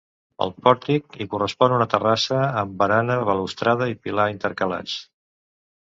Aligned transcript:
Al 0.45 0.53
pòrtic 0.67 1.17
i 1.25 1.27
correspon 1.33 1.75
una 1.77 1.87
terrassa 1.93 2.41
amb 2.65 2.75
barana 2.83 3.21
balustrada 3.31 3.93
i 3.95 3.97
pilar 4.07 4.31
intercalats. 4.37 5.03